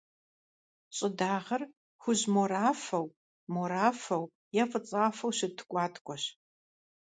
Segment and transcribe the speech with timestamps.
[0.95, 1.61] ЩӀыдагъэр—
[2.01, 3.05] хужь-морафэу,
[3.53, 4.23] морафэу
[4.61, 6.23] е фӀыцӀафэу щыт ткӀуаткӀуэщ.